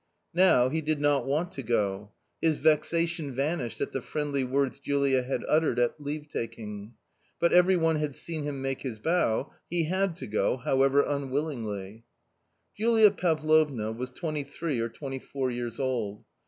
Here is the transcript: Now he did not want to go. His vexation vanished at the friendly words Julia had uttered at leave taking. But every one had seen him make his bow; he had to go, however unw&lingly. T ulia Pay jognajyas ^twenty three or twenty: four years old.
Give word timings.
Now 0.33 0.67
he 0.69 0.81
did 0.81 0.99
not 0.99 1.27
want 1.27 1.51
to 1.51 1.61
go. 1.61 2.09
His 2.41 2.57
vexation 2.57 3.31
vanished 3.35 3.81
at 3.81 3.91
the 3.91 4.01
friendly 4.01 4.43
words 4.43 4.79
Julia 4.79 5.21
had 5.21 5.45
uttered 5.47 5.77
at 5.77 6.01
leave 6.01 6.27
taking. 6.27 6.95
But 7.39 7.53
every 7.53 7.77
one 7.77 7.97
had 7.97 8.15
seen 8.15 8.41
him 8.43 8.63
make 8.63 8.81
his 8.81 8.97
bow; 8.97 9.53
he 9.69 9.83
had 9.83 10.15
to 10.15 10.25
go, 10.25 10.57
however 10.57 11.03
unw&lingly. 11.03 12.03
T 12.75 12.83
ulia 12.83 13.11
Pay 13.15 13.27
jognajyas 13.27 14.11
^twenty 14.19 14.47
three 14.47 14.79
or 14.79 14.89
twenty: 14.89 15.19
four 15.19 15.51
years 15.51 15.79
old. 15.79 16.25